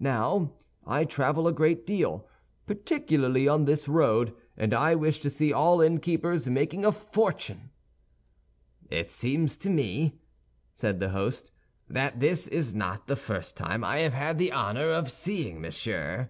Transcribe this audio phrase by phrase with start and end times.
[0.00, 0.52] Now,
[0.86, 2.28] I travel a great deal,
[2.66, 7.70] particularly on this road, and I wish to see all innkeepers making a fortune."
[8.90, 10.18] "It seems to me,"
[10.74, 11.50] said the host,
[11.88, 16.28] "that this is not the first time I have had the honor of seeing Monsieur."